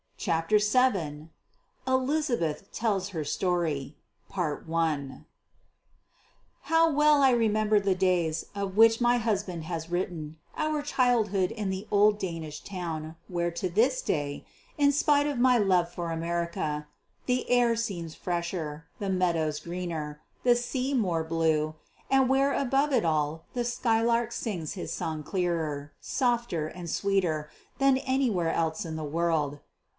[0.17, 1.29] CHAPTER VII
[1.87, 3.95] ELIZABETH TELLS HER STORY
[4.31, 4.53] How
[6.91, 11.87] well I remember the days of which my husband has written our childhood in the
[11.91, 14.45] old Danish town where to this day,
[14.77, 16.87] in spite of my love for America,
[17.27, 21.75] the air seems fresher, the meadows greener, the sea more blue,
[22.11, 27.49] and where above it all the skylark sings his song clearer, softer, and sweeter
[27.79, 29.59] than anywhere else in the world!